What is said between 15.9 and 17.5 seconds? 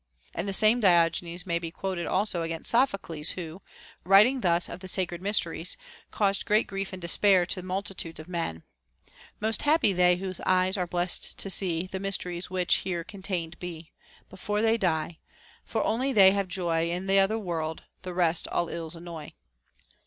they have joy In th' other